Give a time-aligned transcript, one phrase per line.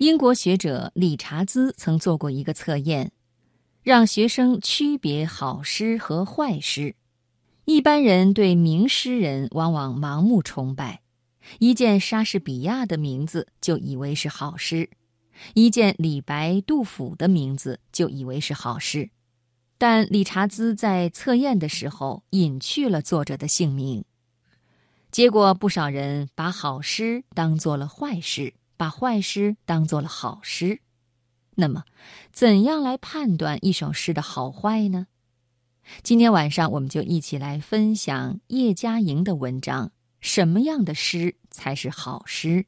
[0.00, 3.12] 英国学者理查兹曾做过一个测验，
[3.82, 6.94] 让学生区别好诗和坏诗。
[7.66, 11.02] 一般人对名诗人往往盲目崇拜，
[11.58, 14.88] 一见莎士比亚的名字就以为是好诗，
[15.52, 19.10] 一见李白、杜甫的名字就以为是好诗。
[19.76, 24.02] 但理查兹在测验的时候隐去了作者的姓名，
[25.10, 28.54] 结果不少人把好诗当做了坏诗。
[28.80, 30.80] 把坏诗当做了好诗，
[31.56, 31.84] 那么，
[32.32, 35.06] 怎样来判断一首诗的好坏呢？
[36.02, 42.64] 今天晚上我们就一起来分享叶嘉莹的文章：什么样的诗才是好诗？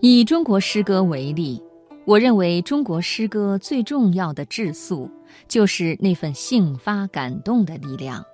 [0.00, 1.62] 以中国诗歌为例。
[2.06, 5.08] 我认为中国诗歌最重要的质素，
[5.48, 8.22] 就是那份兴发感动的力量。《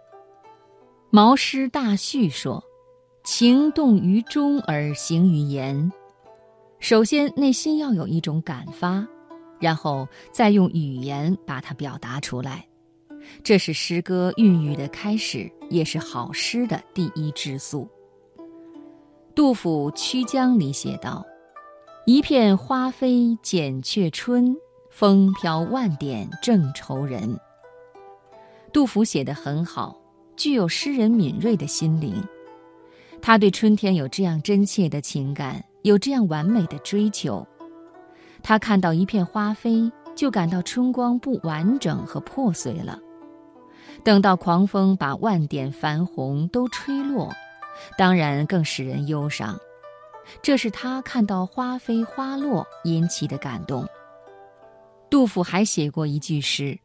[1.10, 2.62] 毛诗大序》说
[3.24, 5.92] ：“情动于中而行于言。”
[6.80, 9.06] 首先内心要有一种感发，
[9.58, 12.66] 然后再用语言把它表达出来，
[13.42, 17.88] 这是诗歌孕育的开始，也是好诗的第一质素。
[19.34, 21.24] 杜甫《曲江》里写道。
[22.08, 24.56] 一片花飞剪却春，
[24.98, 27.38] 风飘万点正愁人。
[28.72, 29.94] 杜甫写得很好，
[30.38, 32.26] 具有诗人敏锐的心灵。
[33.20, 37.46] 他对春天有这样真切的情感，有这样完美的追求。
[38.42, 42.98] 他看到一片花飞，就感到春光不完整和破碎了。
[44.02, 47.30] 等到狂风把万点繁红都吹落，
[47.98, 49.58] 当然更使人忧伤。
[50.40, 53.86] 这是他看到花飞花落引起的感动。
[55.08, 56.78] 杜甫还写过一句诗：“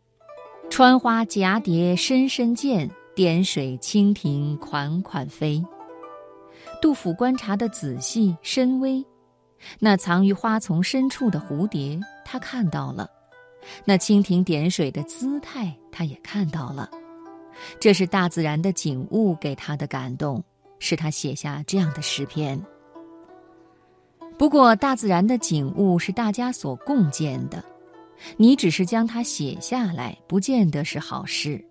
[0.70, 5.64] 穿花蛱蝶深深见，点水蜻蜓款款飞。”
[6.82, 9.04] 杜甫观察的仔细深微，
[9.80, 13.06] 那藏于花丛深处的蝴蝶，他看到了；
[13.86, 16.90] 那蜻蜓点水的姿态，他也看到了。
[17.80, 20.44] 这是大自然的景物给他的感动，
[20.80, 22.60] 使他写下这样的诗篇。
[24.38, 27.64] 不过，大自然的景物是大家所共建的，
[28.38, 31.64] 你只是将它写下来，不见得是好事。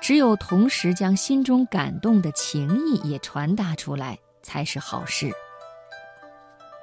[0.00, 5.30] 只有同时将心中感动的情意也传达出来，才是好事。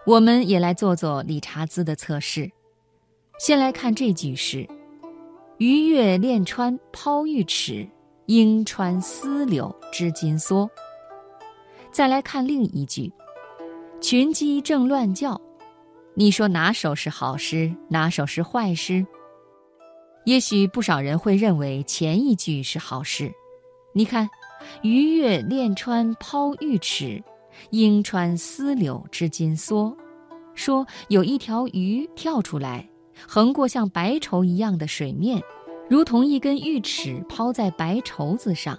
[0.06, 2.51] 我们也来做做理查兹的测试。
[3.39, 4.67] 先来看这句诗
[5.57, 7.88] ：“鱼跃链川抛玉尺，
[8.28, 10.69] 鹰穿丝柳织金梭。”
[11.91, 13.12] 再来看另一句。
[14.00, 15.39] 群鸡正乱叫，
[16.13, 19.05] 你说哪首是好诗，哪首是坏诗？
[20.25, 23.31] 也许不少人会认为前一句是好诗。
[23.94, 24.29] 你看
[24.83, 27.23] ，“鱼跃练川抛玉尺，
[27.69, 29.95] 莺穿丝柳织金梭”，
[30.53, 32.88] 说有一条鱼跳出来，
[33.25, 35.41] 横过像白绸一样的水面，
[35.89, 38.75] 如同一根玉尺抛在白绸子上；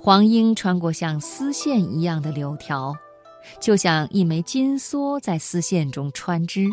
[0.00, 2.96] 黄莺穿过像丝线一样的柳条。
[3.60, 6.66] 就像一枚金梭在丝线中穿织，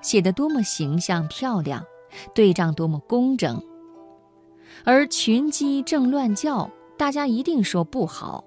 [0.00, 1.84] 写得多么形象漂亮，
[2.34, 3.62] 对仗多么工整。
[4.84, 8.44] 而群鸡正乱叫，大家一定说不好。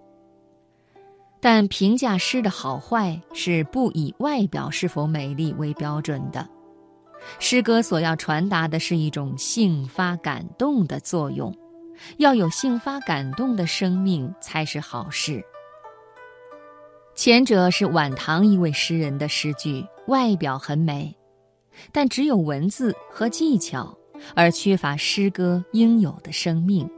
[1.40, 6.48] 但评价诗的好坏是不以外表是否美丽为标准的，
[7.40, 11.52] 诗歌所要传达的是一种性发感动的作用，
[12.18, 15.44] 要有性发感动的生命才是好事。
[17.14, 21.16] 前者是晚唐一位诗人的诗句，外表很美，
[21.92, 23.96] 但只有文字和技巧，
[24.34, 26.90] 而缺乏诗歌应有的生命。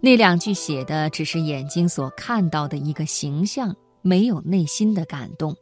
[0.00, 5.54] 那两句写的只是眼睛所看到的一个形象，没有内心的感动。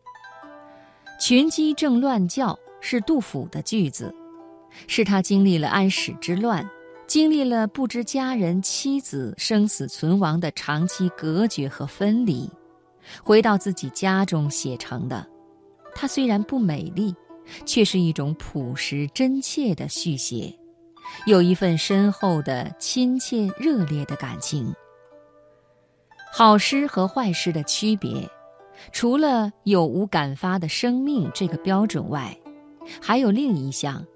[1.20, 4.12] 群鸡正乱叫是杜甫的句子，
[4.87, 6.69] 是他经历了安史之乱，
[7.06, 12.50] 经历了不知家人妻子生死存亡的长期隔绝和分离。
[13.22, 15.26] 回到自己家中写成的，
[15.94, 17.14] 它虽然不美丽，
[17.64, 20.54] 却是一种朴实真切的续写，
[21.26, 24.72] 有一份深厚的亲切热烈的感情。
[26.32, 28.28] 好诗和坏诗的区别，
[28.92, 32.36] 除了有无感发的生命这个标准外，
[33.02, 34.06] 还有另一项，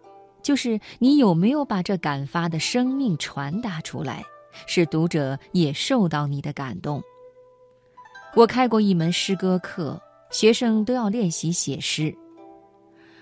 [0.43, 4.23] 就是你有没有把这感发的生命传达出来，
[4.69, 7.03] 使读者也受到你的感动。
[8.37, 12.13] 我开过一门诗歌课，学生都要练习写诗。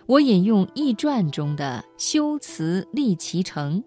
[0.07, 3.83] 我引用《易传》中的“修辞立其成”，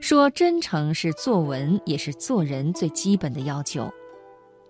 [0.00, 3.90] 说真诚是作文也是做人最基本的要求。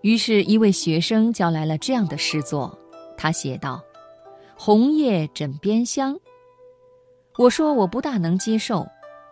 [0.00, 2.76] 于是，一位学生交来了这样的诗作，
[3.14, 3.82] 他写道
[4.56, 6.18] ：“红叶枕边香。”
[7.36, 8.86] 我说我不大能接受。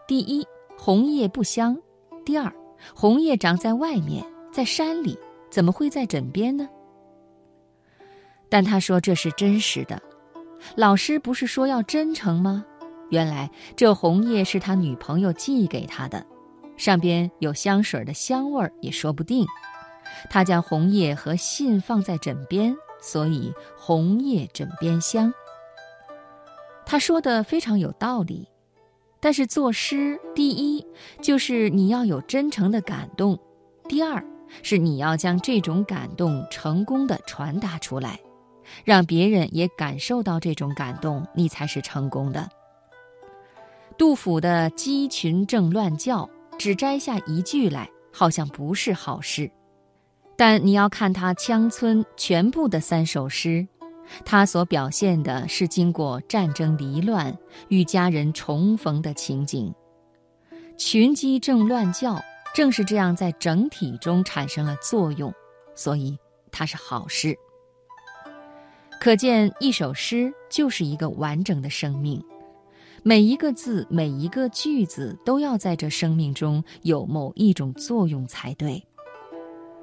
[0.06, 0.46] 第一，
[0.76, 1.74] 红叶不香；
[2.26, 2.52] 第二，
[2.94, 4.22] 红叶长在外面，
[4.52, 5.18] 在山里，
[5.50, 6.68] 怎么会在枕边呢？
[8.48, 10.00] 但他说这是真实的。
[10.74, 12.64] 老师不是说要真诚吗？
[13.10, 16.24] 原来这红叶是他女朋友寄给他的，
[16.76, 19.46] 上边有香水的香味儿也说不定。
[20.30, 25.32] 他将红叶和信放在枕边，所以红叶枕边香。
[26.84, 28.48] 他说的非常有道理，
[29.20, 30.86] 但是作诗，第一
[31.20, 33.38] 就是你要有真诚的感动，
[33.88, 34.24] 第二
[34.62, 38.18] 是你要将这种感动成功的传达出来，
[38.84, 42.48] 让别人也感受到这种感动，你才是成功的。
[43.98, 46.28] 杜甫的鸡群正乱叫，
[46.58, 49.50] 只摘下一句来，好像不是好事。
[50.36, 53.66] 但你要看他《羌村》全部的三首诗，
[54.22, 57.34] 他所表现的是经过战争离乱
[57.68, 59.74] 与家人重逢的情景。
[60.76, 62.22] 群鸡正乱叫，
[62.56, 65.30] 正是这样在整体中产生了作用，
[65.74, 66.18] 所以
[66.50, 67.36] 它是好事。
[68.98, 72.24] 可见一首诗就是一个完整的生命，
[73.02, 78.82] 每一个字、每一个句子都要在这生命中有某一种作用才对。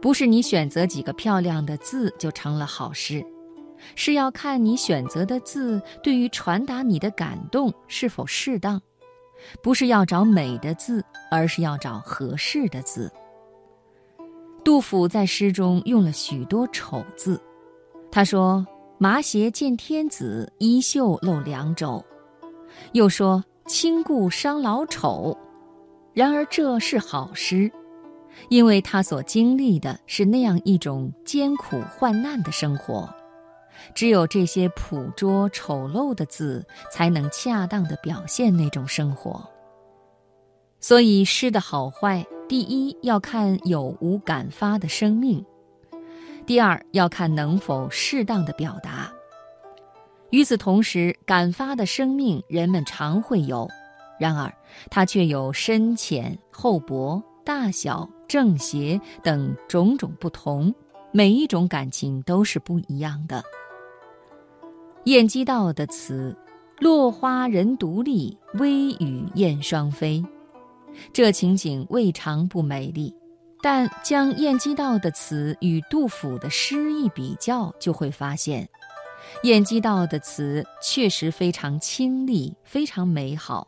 [0.01, 3.23] 不是你选择几个漂亮的字就成了好诗，
[3.93, 8.81] 是要看你选择的字对于传达你的感动是否适当。
[9.61, 13.11] 不是要找美的字，而是要找合适的字。
[14.63, 17.41] 杜甫在诗中用了许多丑字，
[18.11, 18.65] 他说
[18.97, 22.03] ：“麻鞋见天子，衣袖露凉肘。”
[22.93, 25.37] 又说：“亲故伤老丑。”
[26.13, 27.71] 然而这是好诗。
[28.49, 33.07] 因为他所经历的是那样一种艰苦患难的生活，
[33.93, 39.43] 只有这些朴拙丑陋的字，才能恰当的表现那种生活。
[40.79, 45.45] 所以诗的好坏，第一要看有无感发的生命，
[46.45, 49.11] 第二要看能否适当的表达。
[50.31, 53.69] 与此同时，感发的生命人们常会有，
[54.19, 54.53] 然而
[54.89, 58.09] 它却有深浅、厚薄、大小。
[58.25, 60.73] 正邪等种种不同，
[61.11, 63.43] 每一种感情都是不一样的。
[65.05, 66.33] 晏几道的词
[66.79, 70.23] “落花人独立，微雨燕双飞”，
[71.11, 73.13] 这情景未尝不美丽，
[73.61, 78.67] 但将晏几道的词与杜甫的诗一比较，就会发现，
[79.43, 83.67] 晏几道的词确实非常清丽，非常美好，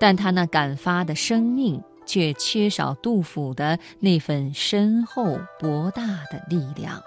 [0.00, 1.82] 但他那感发的生命。
[2.08, 6.98] 却缺少杜甫的那份深厚博大的力量。